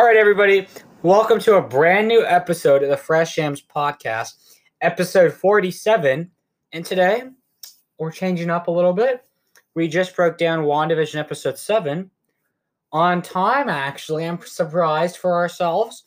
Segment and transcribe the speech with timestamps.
[0.00, 0.66] All right, everybody.
[1.02, 4.32] Welcome to a brand new episode of the Fresh Yamms podcast,
[4.80, 6.30] episode 47.
[6.72, 7.24] And today,
[7.98, 9.22] we're changing up a little bit.
[9.74, 12.10] We just broke down WandaVision episode 7
[12.92, 14.24] on time, actually.
[14.24, 16.04] I'm surprised for ourselves.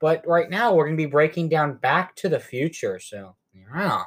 [0.00, 2.98] But right now, we're going to be breaking down Back to the Future.
[2.98, 4.04] So, yeah.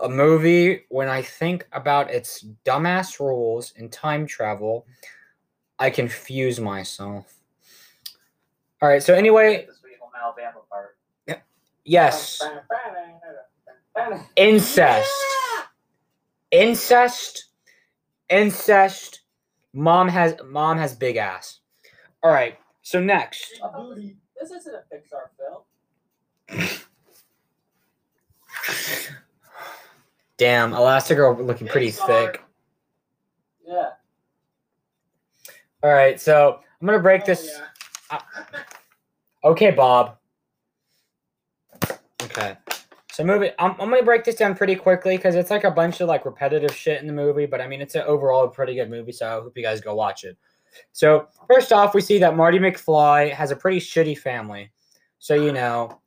[0.00, 4.86] A movie, when I think about its dumbass rules and time travel,
[5.80, 7.39] I confuse myself.
[8.82, 9.02] All right.
[9.02, 10.96] So anyway, The sweet home Alabama part.
[11.84, 12.40] yes,
[14.36, 15.10] incest,
[16.50, 17.44] incest,
[18.30, 19.20] incest.
[19.72, 21.60] Mom has mom has big ass.
[22.22, 22.58] All right.
[22.82, 26.78] So next, I thought This this isn't a Pixar film.
[30.38, 32.06] damn, Elastigirl looking pretty Pixar.
[32.06, 32.42] thick.
[33.66, 33.90] Yeah.
[35.82, 36.20] All right.
[36.20, 37.46] So I'm gonna break Oh, this.
[37.52, 37.66] yeah.
[39.44, 40.16] Okay, Bob.
[42.22, 42.56] Okay.
[43.12, 46.00] So movie I'm, I'm gonna break this down pretty quickly because it's like a bunch
[46.00, 48.74] of like repetitive shit in the movie, but I mean it's an overall a pretty
[48.74, 50.36] good movie, so I hope you guys go watch it.
[50.92, 54.70] So first off, we see that Marty McFly has a pretty shitty family.
[55.18, 56.00] So you know,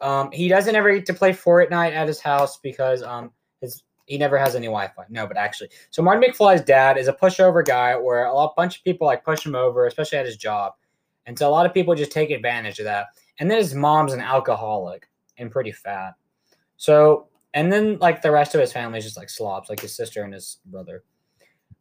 [0.00, 4.18] um, he doesn't ever get to play Fortnite at his house because um his he
[4.18, 5.04] never has any Wi-Fi.
[5.08, 8.78] No, but actually, so Marty McFly's dad is a pushover guy where a lot bunch
[8.78, 10.74] of people like push him over, especially at his job.
[11.26, 13.06] And so a lot of people just take advantage of that.
[13.38, 15.08] And then his mom's an alcoholic
[15.38, 16.14] and pretty fat.
[16.76, 19.96] So, and then like the rest of his family is just like slobs, like his
[19.96, 21.04] sister and his brother.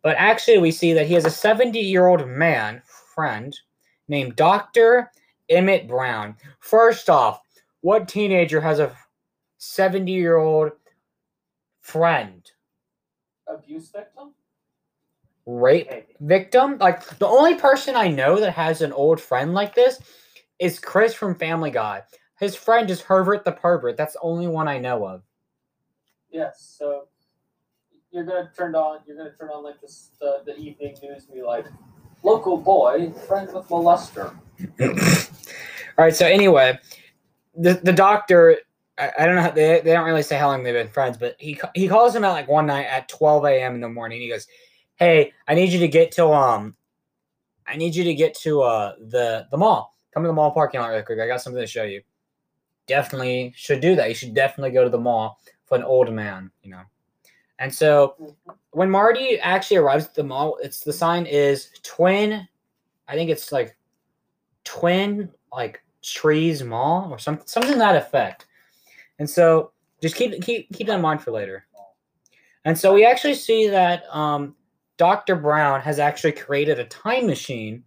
[0.02, 2.82] But actually, we see that he has a 70 year old man
[3.14, 3.58] friend
[4.08, 5.12] named Dr.
[5.50, 6.36] Emmett Brown.
[6.60, 7.42] First off,
[7.82, 8.96] what teenager has a
[9.58, 10.72] 70 year old
[11.82, 12.50] friend?
[13.48, 14.34] Abuse victim?
[15.46, 16.78] Rape victim?
[16.78, 20.00] Like, the only person I know that has an old friend like this
[20.60, 22.02] is Chris from Family Guy.
[22.40, 23.98] His friend is Herbert the Pervert.
[23.98, 25.24] That's the only one I know of.
[26.32, 26.76] Yes.
[26.78, 27.08] So
[28.12, 31.34] you're gonna turn on you're gonna turn on like this the, the evening news and
[31.34, 31.66] be like
[32.24, 34.36] local boy, friend with molester.
[35.98, 36.16] All right.
[36.16, 36.80] So anyway,
[37.56, 38.58] the the doctor.
[39.00, 39.42] I, I don't know.
[39.42, 42.16] How, they they don't really say how long they've been friends, but he he calls
[42.16, 43.76] him at like one night at twelve a.m.
[43.76, 44.22] in the morning.
[44.22, 44.48] He goes,
[45.04, 46.78] "Hey, I need you to get to um,
[47.68, 49.98] I need you to get to uh the the mall.
[50.14, 51.20] Come to the mall parking lot real quick.
[51.20, 52.02] I got something to show you.
[52.88, 54.08] Definitely should do that.
[54.08, 56.52] You should definitely go to the mall for an old man.
[56.62, 56.84] You know."
[57.60, 58.16] And so
[58.72, 62.48] when Marty actually arrives at the mall, it's the sign is twin.
[63.10, 63.76] I think it's like
[64.64, 68.46] twin like trees mall or something something that effect.
[69.20, 69.72] And so
[70.02, 71.66] just keep keep keep that in mind for later.
[72.64, 74.56] And so we actually see that um,
[74.98, 75.36] Dr.
[75.36, 77.84] Brown has actually created a time machine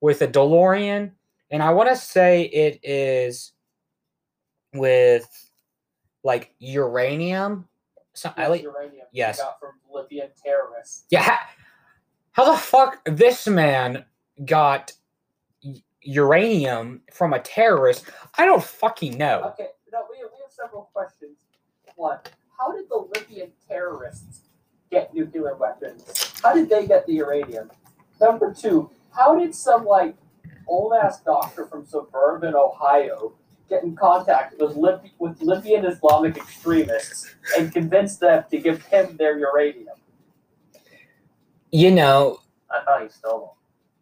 [0.00, 1.10] with a DeLorean,
[1.50, 3.52] and I want to say it is
[4.74, 5.28] with
[6.24, 7.68] like uranium.
[8.14, 9.38] So, I Yes, like, uranium yes.
[9.40, 11.04] got from Libyan terrorists.
[11.10, 11.22] yeah.
[11.22, 11.38] How,
[12.32, 14.04] how the fuck this man
[14.44, 14.92] got
[16.02, 18.04] uranium from a terrorist?
[18.38, 19.52] I don't fucking know.
[19.54, 21.38] Okay, no, we have, we have several questions.
[21.96, 22.18] One,
[22.58, 24.41] how did the Libyan terrorists
[24.92, 26.04] get nuclear weapons?
[26.44, 27.70] How did they get the uranium?
[28.20, 30.14] Number two, how did some like
[30.68, 33.32] old ass doctor from suburban Ohio
[33.68, 39.16] get in contact with Lib- with Libyan Islamic extremists and convince them to give him
[39.16, 39.96] their uranium?
[41.72, 42.38] You know,
[42.70, 43.56] I thought he stole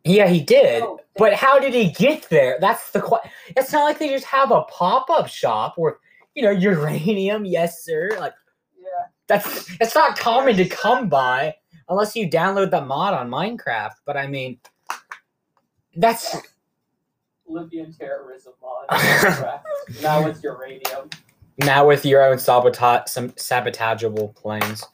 [0.05, 0.13] them.
[0.13, 0.83] yeah, he did.
[0.83, 1.05] Oh, them.
[1.17, 2.59] But how did he get there?
[2.61, 3.31] That's the question.
[3.57, 5.99] It's not like they just have a pop up shop where,
[6.35, 8.11] you know, uranium, yes, sir.
[8.19, 8.33] Like,
[9.31, 11.55] that's it's not common to come by
[11.89, 13.93] unless you download the mod on Minecraft.
[14.05, 14.59] But I mean,
[15.97, 16.37] that's
[17.47, 19.61] Libyan terrorism mod.
[20.03, 21.11] Now with uranium.
[21.59, 24.85] now with your own sabotage, some sabotageable planes.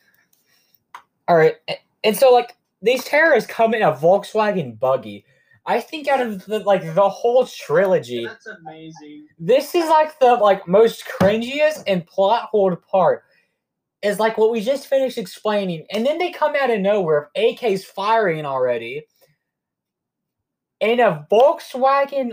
[1.29, 1.57] All right,
[2.05, 5.25] and so like these terrorists come in a Volkswagen buggy.
[5.65, 9.27] I think out of the like the whole trilogy, That's amazing.
[9.39, 13.25] this is like the like most cringiest and plot hole part
[14.03, 17.31] is like what we just finished explaining and then they come out of nowhere.
[17.37, 19.07] Ak's firing already.
[20.81, 22.33] In a volkswagen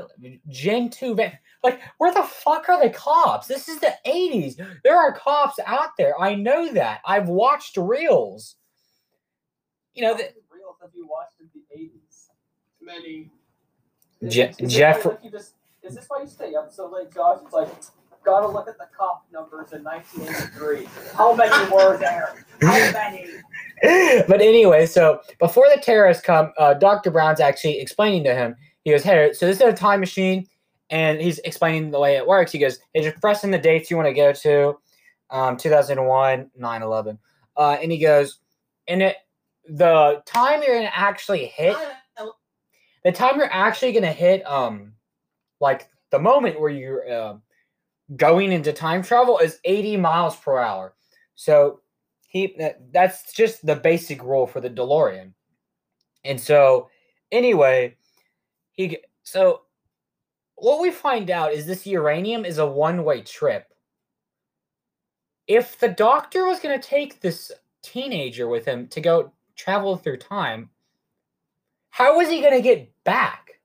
[0.49, 1.37] gen 2 van.
[1.63, 3.47] Like where the fuck are the cops?
[3.47, 6.19] This is the 80s there are cops out there.
[6.19, 7.01] I know that.
[7.05, 8.55] I've watched reels.
[9.93, 12.29] You know the, reels have you watched in the eighties?
[12.81, 13.31] Many.
[14.27, 17.39] Je- Jeff- like, just, is this why you stay up so late, Josh?
[17.43, 17.69] It's like
[18.23, 20.87] gotta look at the cop numbers in 1983.
[21.15, 22.45] How many were there?
[22.61, 23.27] How many?
[24.27, 27.11] but anyway, so before the terrorists come, uh, Dr.
[27.11, 30.47] Brown's actually explaining to him, he goes, "Hey, so this is a time machine,"
[30.89, 32.51] and he's explaining the way it works.
[32.51, 34.77] He goes, "Hey, just press in the dates you want to go to,
[35.29, 37.17] um, 2001, 9/11,"
[37.57, 38.39] uh, and he goes,
[38.87, 39.17] "And it,
[39.67, 41.75] the time you're gonna actually hit,
[43.03, 44.93] the time you're actually gonna hit, um,
[45.59, 47.35] like the moment where you're uh,
[48.15, 50.93] going into time travel is 80 miles per hour.
[51.35, 51.81] So
[52.27, 52.55] he
[52.91, 55.33] that's just the basic rule for the DeLorean.
[56.25, 56.89] And so
[57.31, 57.95] anyway,
[58.71, 59.61] he so
[60.55, 63.73] what we find out is this uranium is a one-way trip.
[65.47, 67.51] If the doctor was going to take this
[67.81, 70.69] teenager with him to go travel through time,
[71.89, 73.59] how was he going to get back?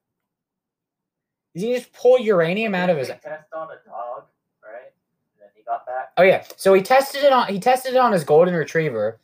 [1.54, 4.24] Is he just pull uranium out of his test on a dog,
[4.62, 4.92] right?
[5.32, 6.10] And then he got back.
[6.16, 6.44] Oh yeah.
[6.56, 9.20] So he tested it on he tested it on his golden retriever.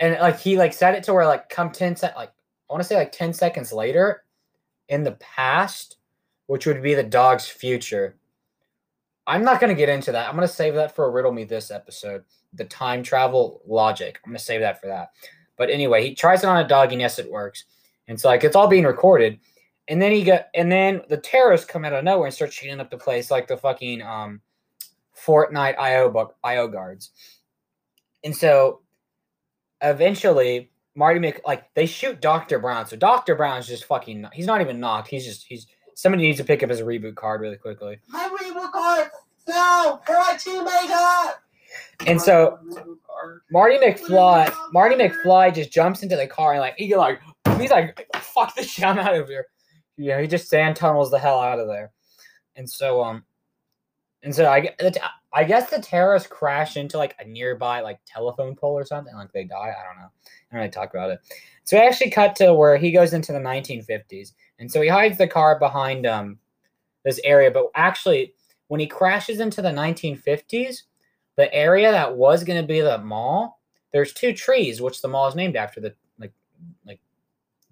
[0.00, 2.30] And like he like set it to where like come 10 sec like
[2.68, 4.24] I want to say like 10 seconds later
[4.88, 5.96] in the past,
[6.46, 8.16] which would be the dog's future.
[9.26, 10.28] I'm not gonna get into that.
[10.28, 12.24] I'm gonna save that for a riddle me this episode.
[12.52, 14.20] The time travel logic.
[14.24, 15.12] I'm gonna save that for that.
[15.56, 17.64] But anyway, he tries it on a dog and yes, it works.
[18.08, 19.38] And so like it's all being recorded.
[19.88, 22.80] And then he got and then the terrorists come out of nowhere and start shooting
[22.80, 24.40] up the place like the fucking um
[25.26, 27.10] Fortnite IO book IO guards.
[28.24, 28.80] And so
[29.82, 32.58] eventually Marty Mc like they shoot Dr.
[32.58, 32.86] Brown.
[32.86, 33.34] So Dr.
[33.34, 35.08] Brown's just fucking he's not even knocked.
[35.08, 37.98] He's just he's somebody needs to pick up his reboot card really quickly.
[38.08, 39.10] My reboot card!
[39.48, 40.00] No!
[40.06, 41.36] Her teammate got!
[42.06, 42.58] And so
[43.50, 47.20] Marty McFly Marty McFly just jumps into the car and like he like
[47.58, 49.46] he's like fuck this shit, I'm out of here.
[49.96, 51.92] You know, he just sand tunnels the hell out of there.
[52.54, 53.24] And so um
[54.26, 54.74] and so I,
[55.32, 59.30] I guess the terrorists crash into like a nearby like telephone pole or something, like
[59.30, 59.72] they die.
[59.72, 60.08] I don't know.
[60.10, 61.20] I don't really talk about it.
[61.62, 65.16] So we actually cut to where he goes into the 1950s, and so he hides
[65.16, 66.40] the car behind um
[67.04, 67.52] this area.
[67.52, 68.34] But actually,
[68.66, 70.78] when he crashes into the 1950s,
[71.36, 73.60] the area that was going to be the mall,
[73.92, 75.80] there's two trees, which the mall is named after.
[75.80, 76.32] The like
[76.84, 76.98] like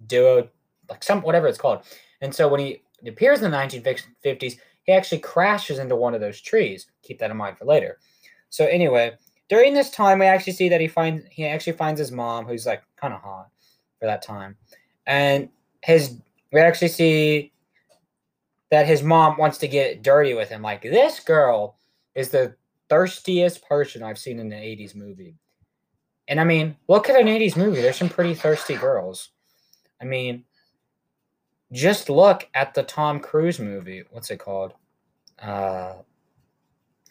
[0.07, 0.47] duo,
[0.89, 1.81] like some whatever it's called.
[2.21, 4.55] And so when he appears in the 1950s,
[4.85, 6.87] he actually crashes into one of those trees.
[7.01, 7.99] Keep that in mind for later.
[8.49, 9.13] So anyway,
[9.49, 12.65] during this time, we actually see that he finds he actually finds his mom, who's
[12.65, 13.49] like kind of hot
[13.99, 14.55] for that time,
[15.05, 15.49] and
[15.83, 16.19] his
[16.51, 17.51] we actually see
[18.71, 20.61] that his mom wants to get dirty with him.
[20.61, 21.77] Like this girl
[22.15, 22.55] is the
[22.89, 25.35] thirstiest person I've seen in an '80s movie,
[26.27, 27.81] and I mean, look at an '80s movie.
[27.81, 29.29] There's some pretty thirsty girls.
[30.01, 30.43] I mean,
[31.71, 34.03] just look at the Tom Cruise movie.
[34.11, 34.73] What's it called?
[35.41, 35.93] Uh,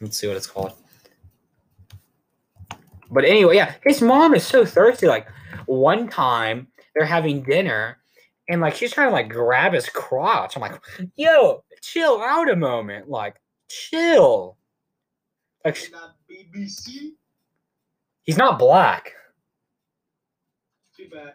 [0.01, 0.73] let's see what it's called.
[3.11, 5.06] But anyway, yeah, his mom is so thirsty.
[5.06, 5.29] Like
[5.67, 7.99] one time they're having dinner
[8.49, 10.56] and like she's trying to like grab his crotch.
[10.56, 10.81] I'm like,
[11.17, 13.09] yo, chill out a moment.
[13.09, 13.37] Like,
[13.69, 14.56] chill.
[15.65, 17.12] Like Not BBC?
[18.25, 19.12] he's not black.
[20.97, 21.33] Too bad.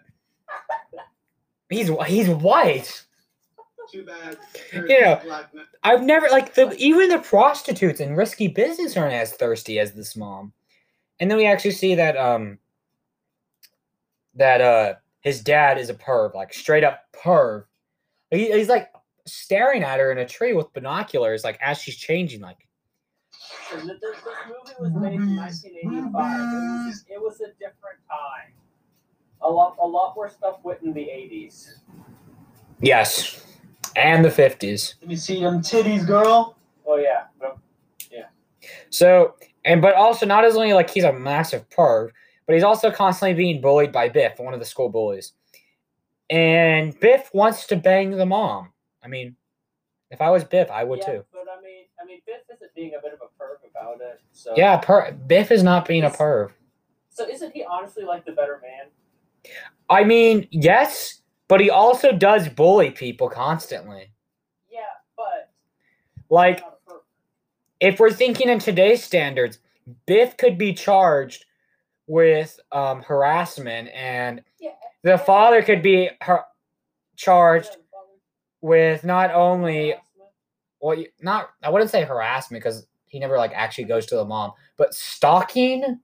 [1.69, 3.05] He's he's white.
[3.91, 4.37] Too bad.
[4.87, 5.21] Yeah.
[5.23, 5.51] Black.
[5.83, 10.15] I've never like the even the prostitutes in risky business aren't as thirsty as this
[10.15, 10.53] mom.
[11.19, 12.59] And then we actually see that um
[14.35, 17.65] that uh his dad is a perv, like straight up perv.
[18.31, 18.91] He, he's like
[19.25, 22.57] staring at her in a tree with binoculars, like as she's changing, like
[23.73, 25.75] This, this this movie was made in 1985.
[25.85, 28.53] It was, it was a different time.
[29.41, 31.75] A lot, a lot more stuff went in the 80s.
[32.81, 33.45] yes,
[33.95, 34.95] and the fifties.
[35.01, 36.57] Let me see them titties, girl.
[36.85, 37.25] Oh yeah,
[38.11, 38.25] Yeah.
[38.89, 42.09] So and but also not as only like he's a massive perv,
[42.45, 45.33] but he's also constantly being bullied by Biff, one of the school bullies.
[46.29, 48.71] And Biff wants to bang the mom.
[49.03, 49.35] I mean,
[50.11, 51.25] if I was Biff, I would yeah, too.
[51.31, 54.21] But I mean, I mean, Biff isn't being a bit of a perv about it.
[54.31, 56.51] So Yeah, per- Biff is not being a perv.
[57.09, 58.87] So isn't he honestly like the better man?
[59.89, 61.18] I mean, yes,
[61.49, 64.13] but he also does bully people constantly.
[64.69, 64.79] Yeah,
[65.17, 65.51] but
[66.29, 66.99] Like, not a perv.
[67.81, 69.59] if we're thinking in today's standards,
[70.05, 71.45] Biff could be charged
[72.07, 74.71] with um, harassment, and Yeah.
[75.03, 76.47] the father could be har-
[77.17, 77.75] charged
[78.61, 79.95] with not only
[80.81, 84.53] well, not I wouldn't say harassment because he never like actually goes to the mom,
[84.77, 85.99] but stalking,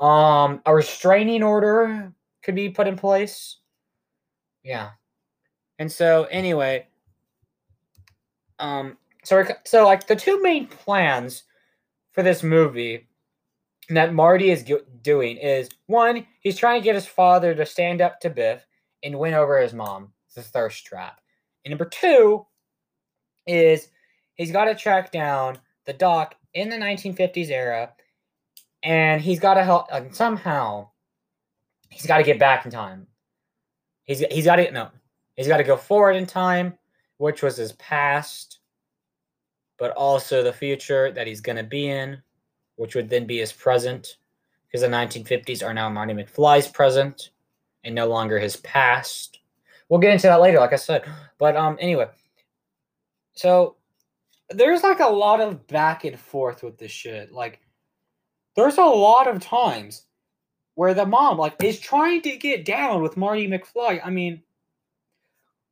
[0.00, 2.12] um, a restraining order
[2.42, 3.58] could be put in place.
[4.64, 4.90] Yeah,
[5.78, 6.86] and so anyway,
[8.58, 11.44] um, so so like the two main plans
[12.12, 13.08] for this movie
[13.90, 14.64] that Marty is
[15.02, 18.66] doing is one, he's trying to get his father to stand up to Biff
[19.02, 21.20] and win over his mom, the thirst trap.
[21.64, 22.46] And number two
[23.46, 23.88] is
[24.34, 27.92] he's got to track down the doc in the 1950s era,
[28.82, 30.88] and he's got to help like, somehow.
[31.90, 33.06] He's got to get back in time.
[34.04, 34.90] He's he's got to no,
[35.36, 36.74] he's got to go forward in time,
[37.18, 38.58] which was his past,
[39.78, 42.22] but also the future that he's gonna be in,
[42.76, 44.18] which would then be his present,
[44.66, 47.30] because the 1950s are now Marty McFly's present,
[47.84, 49.40] and no longer his past.
[49.88, 51.04] We'll get into that later, like I said.
[51.38, 52.08] But um, anyway,
[53.34, 53.76] so
[54.50, 57.32] there's like a lot of back and forth with this shit.
[57.32, 57.60] Like,
[58.56, 60.04] there's a lot of times
[60.74, 64.00] where the mom like is trying to get down with Marty McFly.
[64.04, 64.42] I mean,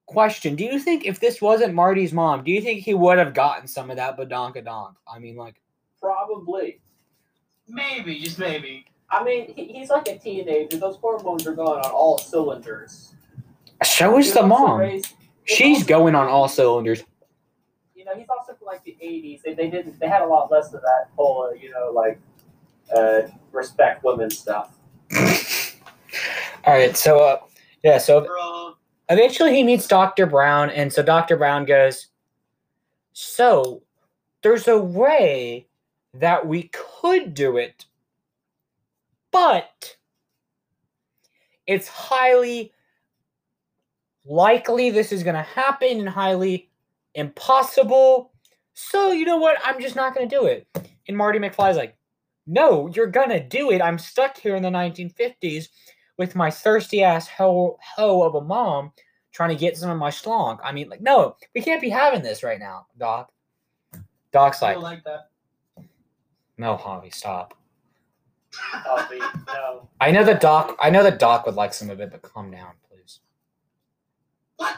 [0.07, 3.35] question: Do you think if this wasn't Marty's mom, do you think he would have
[3.35, 4.95] gotten some of that badonkadonk?
[5.13, 5.57] I mean, like,
[6.01, 6.81] Probably.
[7.69, 8.87] Maybe, just maybe.
[9.11, 10.77] I mean, he, he's like a teenager.
[10.79, 13.15] Those hormones are going on all cylinders.
[13.85, 14.81] so is He the mom.
[14.81, 17.05] raised- She's also- going on all cylinders.
[17.97, 19.43] You know, he's also from like the '80s.
[19.43, 19.99] They, they didn't.
[20.01, 22.21] They had a lot less of that whole, uh, you know, like
[22.95, 24.77] uh, respect women stuff.
[26.65, 27.41] All right, so uh,
[27.83, 28.75] yeah, so Bro.
[29.09, 30.27] eventually he meets Dr.
[30.27, 31.37] Brown, and so Dr.
[31.37, 32.09] Brown goes,
[33.13, 33.83] So
[34.43, 35.67] there's a way
[36.15, 37.87] that we could do it,
[39.31, 39.97] but
[41.67, 42.73] it's highly
[44.25, 46.71] likely this is going to happen and highly
[47.15, 48.33] impossible.
[48.75, 49.57] So, you know what?
[49.65, 50.67] I'm just not going to do it.
[51.09, 51.97] And Marty McFly's like,
[52.47, 53.83] No, you're going to do it.
[53.83, 55.69] I'm stuck here in the 1950s
[56.19, 58.93] with my thirsty ass hoe, hoe of a mom
[59.33, 60.59] trying to get some of my schlong.
[60.63, 63.31] I mean, like, no, we can't be having this right now, Doc.
[64.33, 65.29] Doc's I like, don't like that.
[66.59, 67.55] no, Javi, stop.
[69.47, 69.89] No.
[70.01, 70.77] I know the doc.
[70.81, 73.21] I know the doc would like some of it, but calm down, please.
[74.57, 74.77] What?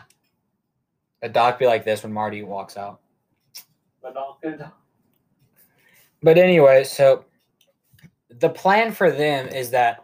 [1.22, 3.00] The doc be like this when Marty walks out.
[4.02, 4.64] But not good.
[6.22, 7.24] But anyway, so
[8.28, 10.03] the plan for them is that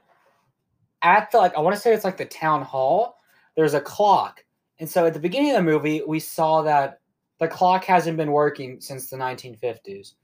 [1.02, 3.19] at the like I want to say it's like the town hall,
[3.57, 4.45] there's a clock.
[4.78, 7.00] And so at the beginning of the movie, we saw that
[7.38, 10.14] the clock hasn't been working since the 1950s.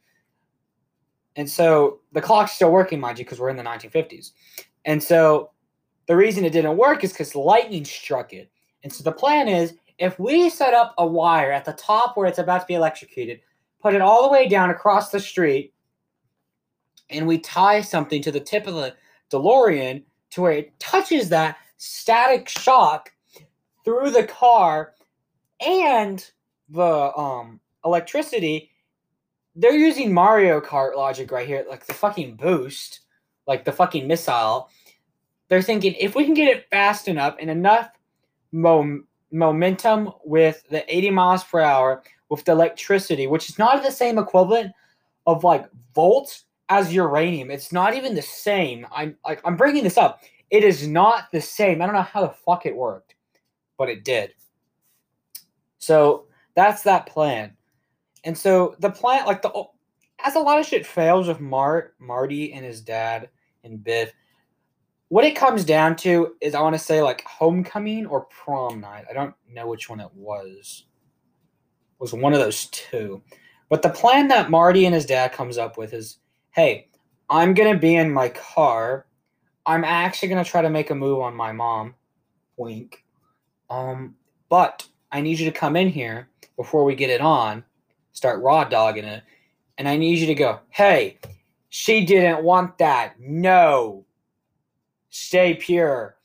[1.36, 4.32] And so the clock's still working, mind you, because we're in the 1950s.
[4.86, 5.50] And so
[6.06, 8.50] the reason it didn't work is because lightning struck it.
[8.82, 12.26] And so the plan is if we set up a wire at the top where
[12.26, 13.40] it's about to be electrocuted,
[13.80, 15.74] put it all the way down across the street,
[17.10, 18.94] and we tie something to the tip of the
[19.30, 23.12] DeLorean to where it touches that static shock
[23.84, 24.94] through the car
[25.64, 26.30] and
[26.68, 28.70] the um electricity.
[29.54, 33.00] They're using mario kart logic right here like the fucking boost
[33.46, 34.68] like the fucking missile.
[35.48, 37.90] They're thinking if we can get it fast enough and enough
[38.52, 43.90] mom- momentum with the 80 miles per hour with the electricity which is not the
[43.90, 44.72] same equivalent
[45.26, 49.98] of like volts as uranium it's not even the same i'm like i'm bringing this
[49.98, 50.20] up
[50.50, 53.14] it is not the same i don't know how the fuck it worked
[53.78, 54.32] but it did
[55.78, 57.56] so that's that plan
[58.24, 59.50] and so the plan like the
[60.24, 63.28] as a lot of shit fails with Mart, Marty and his dad
[63.64, 64.12] and Biff,
[65.08, 69.04] what it comes down to is I want to say like homecoming or prom night.
[69.08, 70.86] I don't know which one it was.
[71.92, 73.22] It was one of those two.
[73.68, 76.18] But the plan that Marty and his dad comes up with is,
[76.56, 76.88] hey,
[77.28, 79.04] I'm gonna be in my car.
[79.66, 81.94] I'm actually gonna try to make a move on my mom.
[82.56, 83.04] Wink.
[83.68, 84.16] Um,
[84.48, 87.62] but I need you to come in here before we get it on,
[88.12, 89.22] start raw dogging it,
[89.76, 91.18] and I need you to go, hey,
[91.68, 93.20] she didn't want that.
[93.20, 94.06] No.
[95.10, 96.16] Stay pure.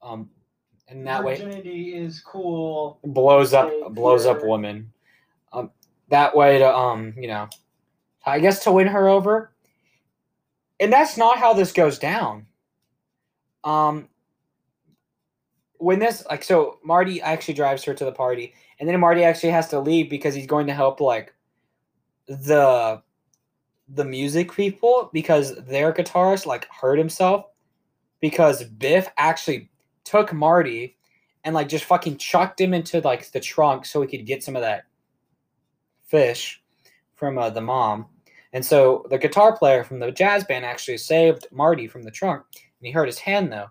[0.00, 0.30] Um,
[0.88, 3.00] and that way Virginity is cool.
[3.04, 4.50] blows up Stay blows up pure.
[4.50, 4.90] women.
[5.52, 5.70] Um,
[6.08, 7.50] that way to um, you know,
[8.24, 9.52] I guess to win her over.
[10.80, 12.46] And that's not how this goes down.
[13.64, 14.08] Um,
[15.78, 19.50] when this like so Marty actually drives her to the party, and then Marty actually
[19.50, 21.34] has to leave because he's going to help like
[22.26, 23.02] the
[23.88, 27.46] the music people because their guitarist like hurt himself
[28.20, 29.70] because Biff actually
[30.04, 30.96] took Marty
[31.44, 34.56] and like just fucking chucked him into like the trunk so he could get some
[34.56, 34.84] of that
[36.04, 36.62] fish
[37.14, 38.06] from uh, the mom.
[38.52, 42.42] And so the guitar player from the jazz band actually saved Marty from the trunk,
[42.54, 43.66] and he hurt his hand though.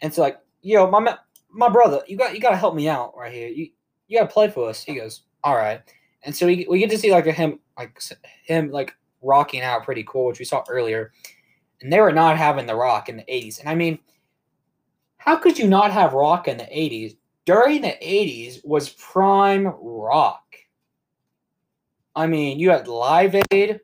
[0.00, 1.16] And so like, yo, my
[1.50, 3.48] my brother, you got you got to help me out right here.
[3.48, 3.68] You
[4.08, 4.82] you got to play for us.
[4.82, 5.80] He goes, all right.
[6.24, 8.00] And so we, we get to see like him like
[8.44, 11.12] him like rocking out pretty cool, which we saw earlier.
[11.80, 13.60] And they were not having the rock in the 80s.
[13.60, 13.98] And I mean,
[15.18, 20.43] how could you not have rock in the 80s during the 80s was prime rock.
[22.16, 23.80] I mean, you had Live Aid,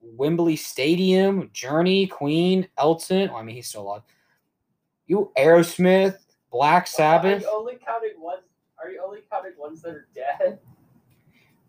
[0.00, 3.28] Wembley Stadium, Journey, Queen, Elton.
[3.28, 4.02] Well, I mean, he's still alive.
[5.06, 6.16] You Aerosmith,
[6.50, 7.24] Black Sabbath.
[7.24, 7.42] Are Sabbath.
[7.42, 8.42] you only counting ones?
[8.82, 10.58] Are you only counting ones that are dead?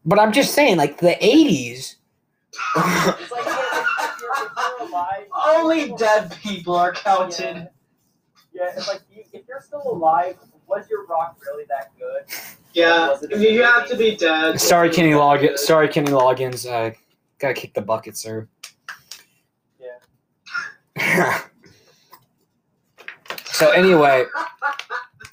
[0.06, 1.96] But I'm just saying, like the 80s.
[2.54, 5.25] It's like if, if, you're, if you're alive.
[5.48, 7.70] Only dead people are counted.
[8.54, 10.38] Yeah, yeah it's like you, if you're still alive,
[10.72, 12.24] was your rock really that good?
[12.74, 14.60] Yeah, you have to be dead.
[14.60, 15.60] Sorry, Kenny Loggins.
[15.60, 16.66] Sorry, Kenny Loggins.
[16.66, 16.96] Uh,
[17.40, 18.48] gotta kick the bucket, sir.
[20.98, 21.42] Yeah.
[23.46, 24.25] so anyway,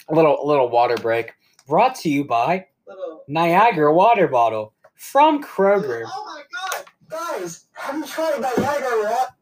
[0.09, 1.33] a little a little water break
[1.69, 6.03] brought to you by Little- Niagara water bottle from Kroger.
[6.07, 9.37] Oh my god, guys, have you tried Niagara Rock?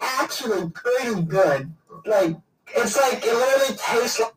[0.00, 1.72] Actually, pretty good.
[2.06, 2.36] Like,
[2.76, 4.32] it's like it literally tastes like.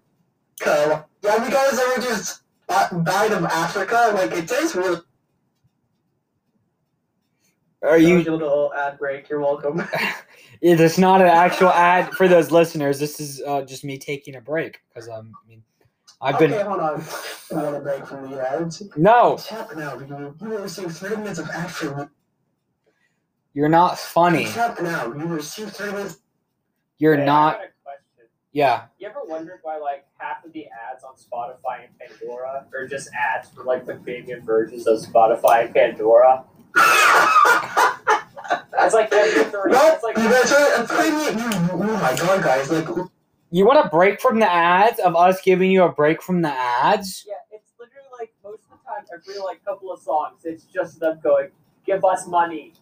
[0.65, 4.11] Uh, have you guys ever just bought bite of Africa?
[4.13, 5.01] Like, it tastes really.
[7.81, 8.17] Are you?
[8.17, 9.29] a little ad break.
[9.29, 9.83] You're welcome.
[10.61, 12.97] It is not an actual ad for those listeners.
[12.97, 15.63] This is uh, just me taking a break because um, I mean,
[16.21, 17.03] I've okay, been hold on.
[17.51, 18.81] I want to break from the ads.
[18.95, 19.31] no.
[19.31, 19.99] What's happening now?
[19.99, 22.05] You you will receive 30 minutes of ad free.
[23.53, 24.43] You're not funny.
[24.43, 25.05] What's happening now?
[25.07, 26.17] You will receive 30 minutes.
[26.97, 27.59] You're Hey, I not.
[28.55, 28.89] Got a question.
[28.99, 28.99] Yeah.
[28.99, 33.09] You ever wondered why like half of the ads on Spotify and Pandora are just
[33.13, 36.45] ads for like the premium versions of Spotify and Pandora?
[38.71, 39.71] That's like every three.
[39.71, 39.93] What?
[39.95, 41.69] It's like You guys a premium.
[41.73, 42.71] Oh my god, guys!
[42.71, 42.87] Like,
[43.51, 46.51] You want a break from the ads of us giving you a break from the
[46.51, 47.25] ads?
[47.27, 50.99] yeah, it's literally like most of the time every like couple of songs, it's just
[50.99, 51.49] them going,
[51.85, 52.73] "Give us money."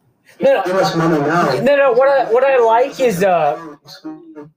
[0.42, 1.52] No, give us money now.
[1.62, 1.92] No, no.
[1.94, 3.76] What I what I like is uh,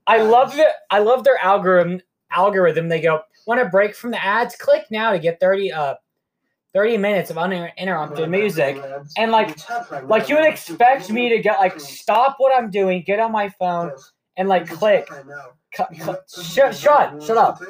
[0.07, 2.01] I love the I love their algorithm.
[2.31, 2.89] Algorithm.
[2.89, 4.55] They go want a break from the ads?
[4.55, 5.95] Click now to get thirty uh,
[6.73, 8.75] thirty minutes of uninterrupted music.
[9.17, 9.57] And, like-
[10.09, 13.49] Like you would expect me to get like stop what I'm doing, get on my
[13.49, 13.91] phone,
[14.35, 15.07] and like click.
[15.75, 17.61] Cu- cu- Shut, shut, shut up.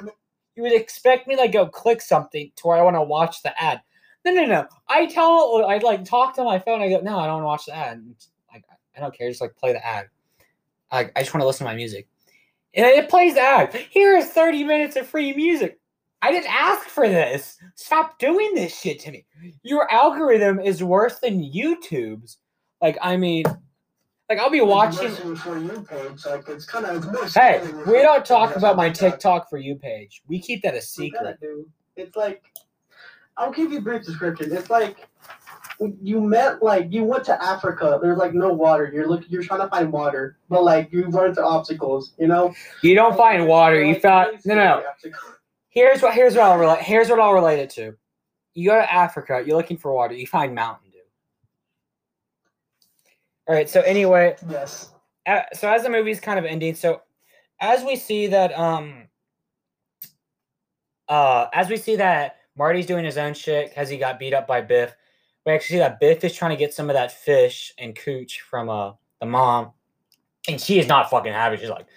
[0.56, 3.44] You would expect me to like go click something to where I want to watch
[3.44, 3.82] the ad.
[4.28, 4.68] No, no, no.
[4.90, 6.82] I tell, I like talk to my phone.
[6.82, 8.04] I go, no, I don't want to watch the ad.
[8.52, 9.30] Like, I don't care.
[9.30, 10.10] Just like play the ad.
[10.92, 12.10] I, I just want to listen to my music.
[12.74, 13.74] And it plays the ad.
[13.90, 15.80] Here is 30 minutes of free music.
[16.22, 17.58] I didn't ask for this.
[17.76, 19.26] Stop doing this shit to me.
[19.64, 22.38] Your algorithm is worse than YouTube's.
[22.82, 23.46] Like, I mean,
[24.28, 25.16] like I'll be watching.
[25.16, 27.34] Page, like it's kind of.
[27.34, 30.22] Hey, we don't talk about my TikTok for you page.
[30.28, 31.40] We keep that a secret.
[31.96, 32.44] It's like
[33.38, 34.52] I'll give you a brief description.
[34.56, 35.08] It's like
[36.02, 38.00] you met like you went to Africa.
[38.02, 38.90] There's like no water.
[38.92, 39.28] You're looking.
[39.30, 42.14] You're trying to find water, but like you run into obstacles.
[42.18, 42.54] You know.
[42.82, 43.80] You don't find water.
[43.84, 44.84] You Like, found no, no.
[45.70, 46.82] Here's what here's what I'll relate.
[46.82, 47.96] Here's what I'll relate it to.
[48.56, 49.44] You go to Africa.
[49.46, 50.16] You're looking for water.
[50.16, 50.98] You find Mountain Dew.
[53.48, 53.70] All right.
[53.70, 54.90] So anyway, Yes.
[55.28, 57.02] uh, so as the movie's kind of ending, so
[57.60, 59.04] as we see that um
[61.08, 64.48] uh as we see that Marty's doing his own shit because he got beat up
[64.48, 64.96] by Biff,
[65.46, 68.42] we actually see that Biff is trying to get some of that fish and cooch
[68.42, 69.72] from uh the mom,
[70.48, 71.58] and she is not fucking happy.
[71.58, 71.88] She's like,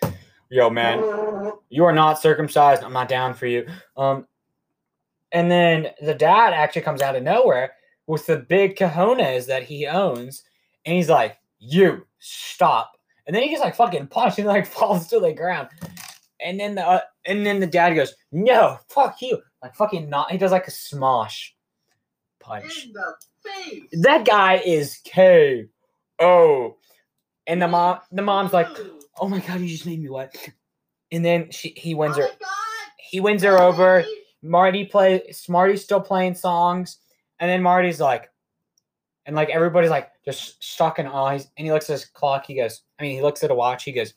[0.51, 2.83] "Yo, man, you are not circumcised.
[2.83, 4.27] I'm not down for you." Um,
[5.33, 7.73] and then the dad actually comes out of nowhere
[8.07, 10.45] with the big cojones that he owns,
[10.87, 12.93] and he's like, "You stop!"
[13.27, 15.69] And then he gets like fucking punched and like falls to the ground.
[16.45, 20.31] And then the uh, and then the dad goes, "No, fuck you!" Like fucking not.
[20.31, 21.51] He does like a smosh
[22.41, 22.87] punch.
[22.87, 23.83] In the face.
[24.03, 25.67] That guy is K.
[26.19, 26.77] Oh,
[27.47, 28.69] and the mom, the mom's like,
[29.21, 30.35] "Oh my god, you just made me wet."
[31.13, 32.29] And then she, he wins her,
[32.99, 34.05] he wins her over.
[34.43, 36.99] Marty play, Marty's still playing songs,
[37.41, 38.31] and then Marty's like,
[39.27, 41.33] and like everybody's like just stuck in awe.
[41.33, 42.47] He's- And he looks at his clock.
[42.47, 43.85] He goes, I mean, he looks at a watch.
[43.85, 44.15] He goes,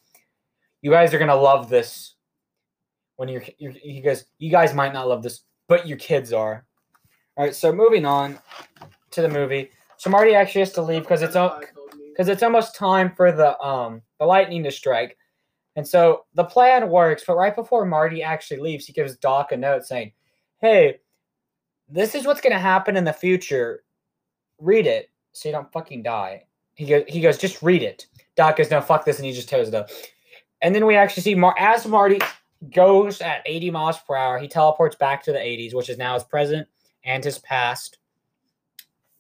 [0.83, 2.13] "You guys are gonna love this."
[3.15, 6.65] When you're, you're he goes, "You guys might not love this, but your kids are."
[7.35, 8.37] All right, so moving on
[9.11, 9.71] to the movie.
[9.97, 14.01] So Marty actually has to leave because it's because it's almost time for the um
[14.19, 15.17] the lightning to strike.
[15.75, 19.57] And so the plan works, but right before Marty actually leaves, he gives Doc a
[19.57, 20.11] note saying,
[20.59, 20.99] "Hey,
[21.87, 23.83] this is what's to happen in the future.
[24.59, 28.57] Read it so you don't fucking die." He goes, he goes, "Just read it." Doc
[28.57, 29.89] goes, "No, fuck this," and he just tears it up.
[30.63, 32.19] And then we actually see Mar- as Marty
[32.73, 36.13] goes at 80 miles per hour, he teleports back to the 80s, which is now
[36.13, 36.67] his present
[37.03, 37.97] and his past.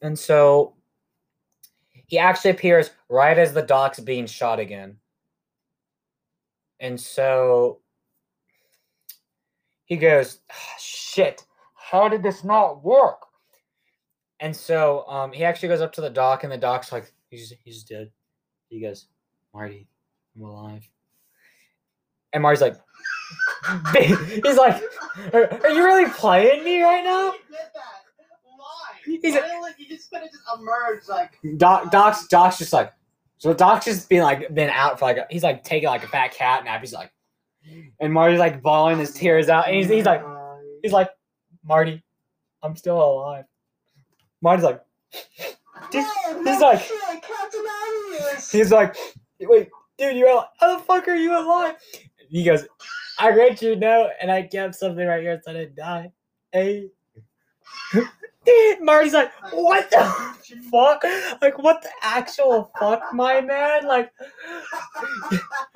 [0.01, 0.75] And so
[2.07, 4.97] he actually appears right as the doc's being shot again.
[6.79, 7.81] And so
[9.85, 13.21] he goes, "Ah, "Shit, how did this not work?"
[14.39, 17.53] And so um, he actually goes up to the doc, and the doc's like, "He's
[17.63, 18.11] he's dead."
[18.69, 19.07] He goes,
[19.53, 19.87] "Marty,
[20.35, 20.89] I'm alive."
[22.33, 22.75] And Marty's like,
[23.95, 24.81] he's like,
[25.33, 27.31] are, are you really playing me right now?
[27.31, 27.83] He did that.
[28.43, 29.19] Why?
[29.21, 31.37] He's like, he just could have just emerged like.
[31.57, 32.91] Doc, uh, Doc's, Doc's just like,
[33.37, 36.07] so Doc's just been like, been out for like, a, he's like taking like a
[36.07, 36.81] fat cat nap.
[36.81, 37.11] He's like,
[37.99, 40.21] and Marty's like bawling his tears out, and he's, he's like,
[40.81, 41.09] he's like,
[41.63, 42.03] Marty,
[42.61, 43.45] I'm still alive.
[44.41, 44.81] Marty's like,
[45.91, 46.05] dude,
[46.43, 47.65] he's like- shit, Captain
[48.11, 48.51] Obvious.
[48.51, 48.95] he's like,
[49.39, 50.47] wait, dude, you're alive.
[50.59, 51.75] How the fuck are you alive?
[52.33, 52.65] He goes,
[53.19, 56.11] I read your note and I kept something right here so I didn't die.
[56.51, 56.89] Hey.
[58.81, 60.03] Marty's like, what the
[60.71, 61.03] fuck?
[61.43, 63.85] Like, what the actual fuck, my man?
[63.85, 64.11] Like,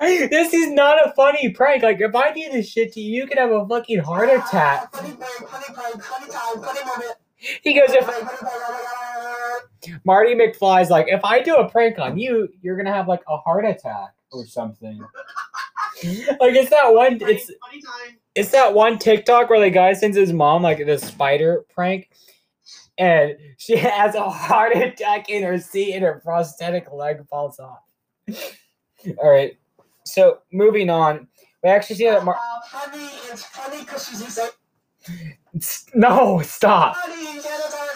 [0.00, 1.84] this is not a funny prank.
[1.84, 4.92] Like, if I do this shit to you, you could have a fucking heart attack.
[7.62, 8.04] He goes, if.
[10.04, 13.36] Marty McFly's like, if I do a prank on you, you're gonna have like a
[13.36, 14.98] heart attack or something.
[16.02, 17.18] like, it's that one.
[17.22, 17.50] It's
[18.34, 22.10] it's that one TikTok where the guy sends his mom like this spider prank,
[22.98, 27.80] and she has a heart attack in her seat, and her prosthetic leg falls off.
[29.18, 29.56] All right,
[30.04, 31.28] so moving on,
[31.64, 32.24] we actually see that.
[32.24, 34.54] Mar- Uh, funny, it's funny because she's like,
[35.94, 36.96] no, stop.
[36.96, 37.88] funny, get it out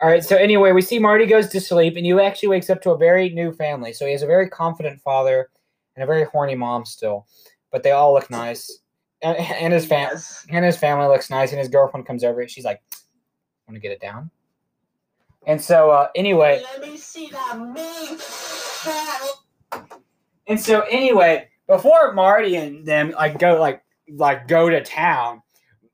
[0.00, 2.80] All right, so anyway, we see Marty goes to sleep, and he actually wakes up
[2.82, 3.92] to a very new family.
[3.92, 5.50] So he has a very confident father
[5.96, 7.26] and a very horny mom still,
[7.72, 8.80] but they all look nice,
[9.22, 10.46] and, and his fam Yes.
[10.50, 12.80] and his family looks nice, and his girlfriend comes over, and she's like,
[13.66, 14.30] "Want to get it down?"
[15.46, 17.56] And so, uh, anyway, Let me see that
[20.46, 25.42] and so anyway, before Marty and them like go like like go to town,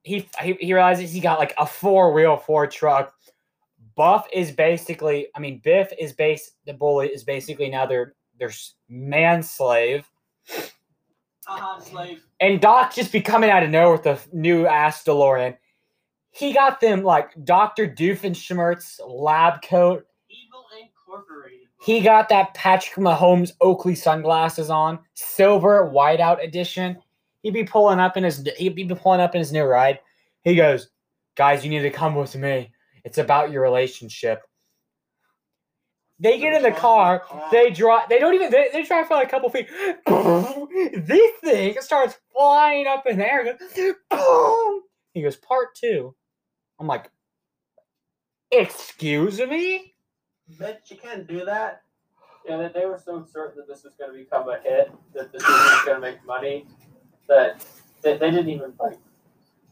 [0.03, 3.15] he he, he realizes he got like a four wheel Ford truck.
[3.97, 8.51] Buff is basically, I mean, Biff is base the bully is basically now their their
[8.89, 10.05] man slave,
[11.47, 12.25] Uh-huh, slave.
[12.41, 15.57] and Doc just be coming out of nowhere with the new ass DeLorean.
[16.31, 20.07] He got them like Doctor Doofenshmirtz lab coat.
[20.29, 21.61] Evil Incorporated.
[21.85, 26.97] He got that Patrick Mahomes Oakley sunglasses on, silver whiteout edition.
[27.43, 30.01] He'd be pulling up in his he'd be pulling up in his new ride.
[30.43, 30.89] He goes,
[31.37, 32.73] "Guys, you need to come with me.
[33.05, 34.43] It's about your relationship."
[36.21, 37.23] They get in the car.
[37.51, 38.09] They drive.
[38.09, 38.51] They don't even.
[38.51, 39.69] They, they drive for like a couple feet.
[41.07, 43.59] this thing starts flying up in the air.
[44.11, 44.83] Boom.
[45.13, 46.15] He goes, "Part two.
[46.79, 47.11] I'm like,
[48.51, 49.95] "Excuse me."
[50.59, 51.83] Bet you can't do that.
[52.47, 55.33] Yeah, they, they were so certain that this was going to become a hit, that
[55.33, 56.67] this was going to make money,
[57.27, 57.65] that
[58.03, 58.99] they, they didn't even like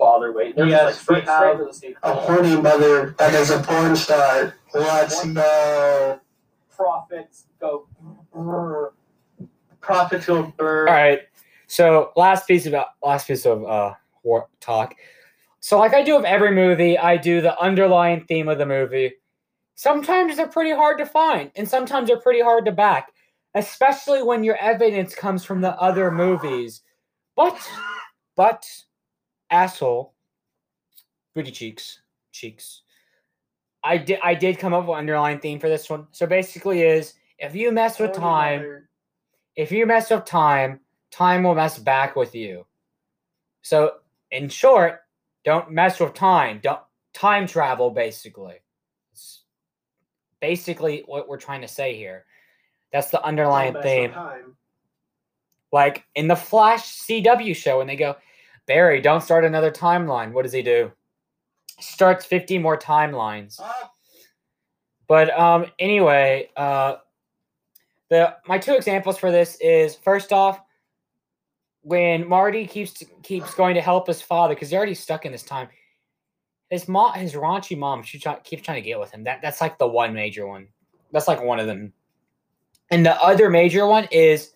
[0.02, 0.54] bother waiting.
[0.56, 2.10] They're Yes, just like we straight, straight have for the sequel.
[2.10, 4.54] A horny mother that is a porn star.
[4.74, 6.20] Let's go.
[6.76, 7.86] Profits go.
[8.34, 8.90] brrr.
[9.80, 10.88] Profit to a.
[10.88, 11.20] All right.
[11.68, 14.94] So last piece of last piece of uh war talk.
[15.60, 19.12] So like I do of every movie, I do the underlying theme of the movie.
[19.76, 23.12] Sometimes they're pretty hard to find, and sometimes they're pretty hard to back,
[23.54, 26.82] especially when your evidence comes from the other movies.
[27.36, 27.56] But
[28.36, 28.64] but
[29.52, 30.14] asshole
[31.34, 32.00] booty cheeks
[32.32, 32.82] cheeks.
[33.84, 36.08] I did I did come up with an underlying theme for this one.
[36.10, 38.88] So basically is if you mess with time
[39.56, 42.66] if you mess with time, time will mess back with you.
[43.62, 43.96] So,
[44.30, 45.00] in short,
[45.44, 46.60] don't mess with time.
[46.62, 46.80] Don't
[47.12, 47.90] time travel.
[47.90, 48.56] Basically,
[49.12, 49.44] it's
[50.40, 52.24] basically what we're trying to say here.
[52.92, 54.12] That's the underlying theme.
[55.70, 58.16] Like in the Flash CW show, when they go,
[58.66, 60.32] Barry, don't start another timeline.
[60.32, 60.92] What does he do?
[61.80, 63.56] Starts fifty more timelines.
[63.60, 63.90] Oh,
[65.08, 66.96] But um, anyway, uh,
[68.08, 70.60] the my two examples for this is first off,
[71.82, 75.42] when Marty keeps keeps going to help his father because they're already stuck in this
[75.42, 75.68] time.
[76.70, 79.24] His mom, his raunchy mom, she try, keeps trying to get with him.
[79.24, 80.68] That that's like the one major one.
[81.10, 81.92] That's like one of them.
[82.90, 84.52] And the other major one is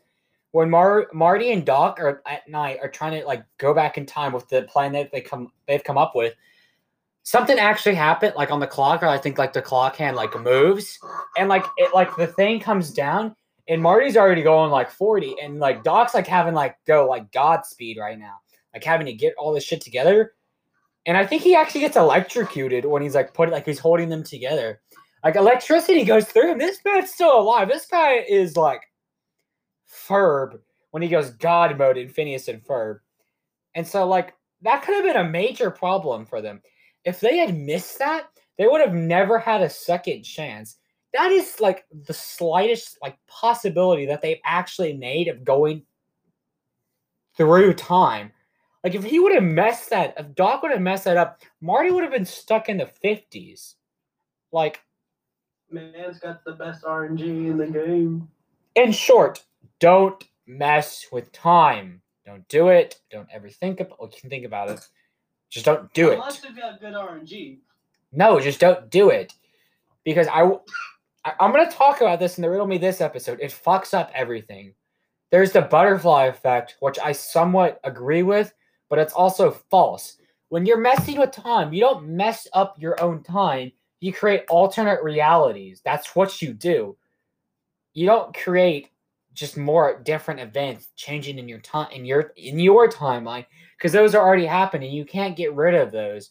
[0.57, 4.07] when Mar- Marty and Doc are at night are trying to like go back in
[4.07, 6.33] time with the plan that they come they've come up with
[7.25, 10.38] something actually happened like on the clock or i think like the clock hand like
[10.40, 10.99] moves
[11.37, 13.35] and like it like the thing comes down
[13.69, 17.66] and marty's already going like 40 and like doc's like having like go like god
[17.66, 18.37] speed right now
[18.73, 20.35] like having to get all this shit together
[21.05, 24.23] and i think he actually gets electrocuted when he's like putting like he's holding them
[24.23, 24.81] together.
[25.25, 26.59] Like electricity goes through him.
[26.59, 27.69] This man's still alive.
[27.69, 28.83] This guy is like
[29.88, 30.59] ferb
[30.90, 32.99] when he goes god mode in phineas and ferb
[33.75, 36.61] and so like that could have been a major problem for them.
[37.05, 40.77] If they had missed that, they would have never had a second chance.
[41.12, 45.83] That is like the slightest like possibility that they've actually made of going
[47.37, 48.33] through time.
[48.83, 51.90] Like if he would have messed that, if Doc would have messed that up, Marty
[51.90, 53.77] would have been stuck in the fifties.
[54.53, 54.81] Like
[55.70, 58.29] Man's got the best RNG in the game.
[58.75, 59.44] in short,
[59.81, 62.01] don't mess with time.
[62.25, 63.01] Don't do it.
[63.11, 64.01] Don't ever think about.
[64.01, 64.81] Well, you can think about it.
[65.51, 66.15] Just don't do it.
[66.15, 67.59] Unless you've got good RNG.
[68.12, 69.33] No, just don't do it.
[70.05, 70.43] Because I,
[71.41, 73.41] I'm gonna talk about this in the riddle me this episode.
[73.41, 74.75] It fucks up everything.
[75.31, 78.53] There's the butterfly effect, which I somewhat agree with,
[78.89, 80.17] but it's also false.
[80.49, 83.73] When you're messing with time, you don't mess up your own time.
[84.01, 85.81] You create alternate realities.
[85.85, 86.97] That's what you do.
[87.95, 88.91] You don't create
[89.37, 93.44] just more different events changing in your time in your in your timeline
[93.77, 94.92] because those are already happening.
[94.92, 96.31] You can't get rid of those.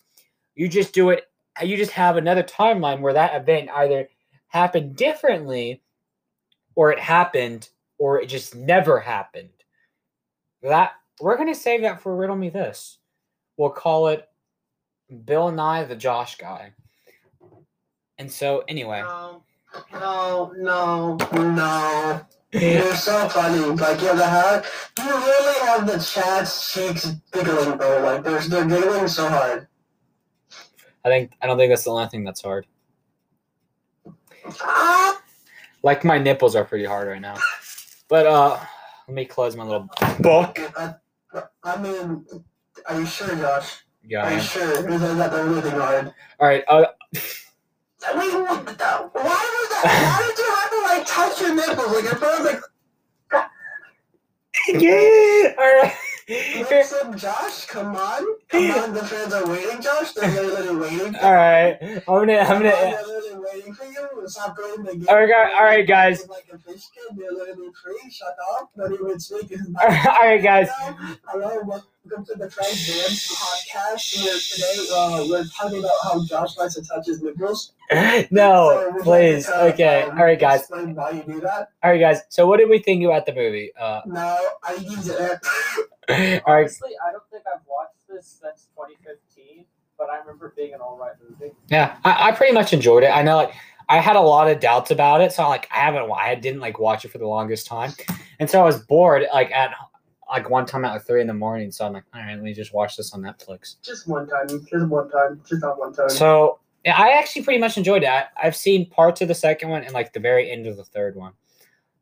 [0.55, 1.29] You just do it
[1.63, 4.09] you just have another timeline where that event either
[4.47, 5.81] happened differently
[6.73, 9.49] or it happened or it just never happened.
[10.63, 12.97] That we're gonna save that for riddle me this.
[13.55, 14.27] We'll call it
[15.25, 16.73] Bill Nye the Josh guy.
[18.17, 19.43] And so anyway, No,
[19.93, 21.17] no, no.
[21.33, 22.25] No.
[22.61, 23.59] You're so funny.
[23.59, 24.65] Like you have the hat.
[24.97, 28.01] You really have the chat's cheeks giggling, bro.
[28.03, 29.67] Like they're they're giggling so hard.
[31.03, 32.65] I think I don't think that's the only thing that's hard.
[34.61, 35.21] Ah!
[35.83, 37.37] Like my nipples are pretty hard right now.
[38.07, 38.59] But uh
[39.07, 39.89] let me close my little
[40.19, 40.59] book.
[40.77, 40.95] I,
[41.63, 42.25] I mean,
[42.87, 43.83] are you sure, Josh?
[44.03, 44.25] Yeah.
[44.25, 44.81] Are you sure?
[44.81, 46.13] Because I got everything hard.
[46.39, 46.63] All right.
[46.67, 46.85] Uh,
[48.07, 49.83] I mean, what the, why was that?
[49.83, 51.88] Why did you have to like touch your nipples?
[51.93, 52.62] Like your friends like,
[55.58, 55.93] all right.
[56.27, 58.93] Listen, Josh, come on, come on.
[58.93, 60.13] The fans are waiting, Josh.
[60.13, 61.13] They're literally waiting.
[61.13, 61.77] For All right.
[61.81, 62.38] I'm gonna.
[62.39, 62.71] I'm gonna.
[62.71, 64.07] They're literally waiting for you.
[64.27, 66.27] Stop going to the All right, all right, guys.
[66.27, 68.09] Like a fish kid, they're literally free.
[68.09, 68.71] Shut up.
[68.75, 69.75] Not even speaking.
[69.81, 70.69] All right, guys.
[71.27, 74.23] Hello, welcome to the Frank Dance podcast.
[74.23, 77.73] Where today uh, we're talking about how Josh likes to touch his nipples.
[78.31, 79.47] No, So, please.
[79.47, 80.01] like to, Okay.
[80.03, 80.61] um, All right, guys.
[80.61, 81.69] Explain why you do that.
[81.83, 82.21] All right, guys.
[82.29, 83.71] So, what did we think about the movie?
[83.79, 85.39] Uh, No, I use it.
[86.09, 86.41] all right.
[86.47, 89.65] Honestly, I don't think I've watched this since 2015,
[89.97, 91.53] but I remember being an alright movie.
[91.69, 93.07] Yeah, I, I pretty much enjoyed it.
[93.07, 93.53] I know, like,
[93.89, 96.79] I had a lot of doubts about it, so like, I haven't, I didn't like
[96.79, 97.93] watch it for the longest time,
[98.39, 99.25] and so I was bored.
[99.33, 99.71] Like at
[100.29, 102.41] like one time at like three in the morning, so I'm like, all right, let
[102.41, 103.75] me just watch this on Netflix.
[103.83, 104.47] Just one time.
[104.47, 105.41] Just one time.
[105.47, 106.09] Just not one time.
[106.09, 108.09] So yeah, I actually pretty much enjoyed it.
[108.09, 110.85] I, I've seen parts of the second one and like the very end of the
[110.85, 111.33] third one.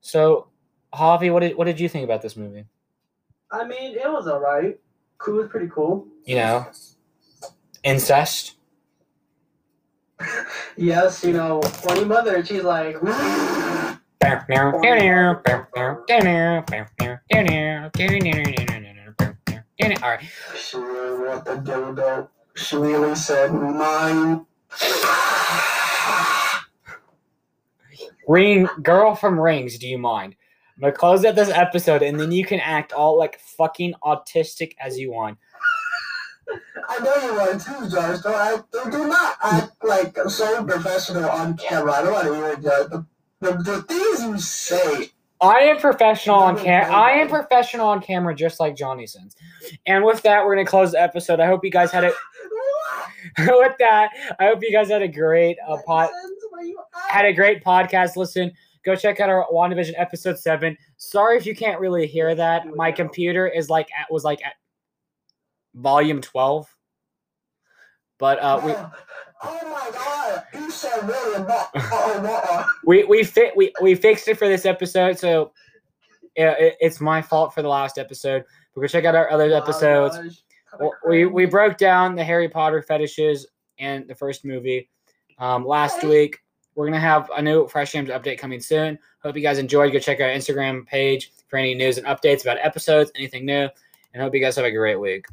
[0.01, 0.47] So,
[0.93, 2.65] Javi, what did what did you think about this movie?
[3.53, 4.79] I mean, it was alright.
[5.19, 6.07] Cool was pretty cool.
[6.25, 6.65] You know,
[7.83, 8.55] incest.
[10.75, 12.95] Yes, you know, funny mother, she's like,
[20.03, 20.21] All right.
[20.57, 22.27] She really want the dildo.
[22.55, 24.45] She really said mine.
[28.27, 30.35] Ring girl from Rings, do you mind?
[30.75, 34.73] I'm gonna close out this episode and then you can act all like fucking autistic
[34.79, 35.37] as you want.
[36.89, 38.19] I know you want to, Josh.
[38.19, 41.93] Don't act, do do not act like so professional on camera.
[41.93, 42.55] I don't want to hear.
[42.55, 43.05] The,
[43.39, 45.09] the, the things you say.
[45.41, 46.93] I am professional on camera.
[46.93, 49.35] I am professional on camera, just like Johnny sins.
[49.85, 51.39] And with that, we're gonna close the episode.
[51.39, 52.11] I hope you guys had a.
[53.39, 54.09] with that,
[54.39, 56.09] I hope you guys had a great uh, pod.
[57.09, 58.53] Had a great podcast listen.
[58.85, 60.77] Go check out our WandaVision episode seven.
[60.97, 62.67] Sorry if you can't really hear that.
[62.75, 64.53] My computer is like at was like at
[65.75, 66.67] volume twelve.
[68.19, 68.91] But uh, we Oh,
[69.43, 70.43] oh my god!
[70.53, 71.69] You said really about.
[71.75, 75.19] Oh, we we fit we we fixed it for this episode.
[75.19, 75.51] So
[76.35, 78.43] yeah, it, it's my fault for the last episode.
[78.73, 80.43] But go check out our other episodes.
[80.79, 83.47] Well, we we broke down the Harry Potter fetishes
[83.79, 84.89] and the first movie
[85.37, 86.39] um, last week.
[86.75, 88.97] We're gonna have a new Fresh Yamms update coming soon.
[89.21, 89.93] Hope you guys enjoyed.
[89.93, 93.69] Go check our Instagram page for any news and updates about episodes, anything new,
[94.13, 95.25] and hope you guys have a great week.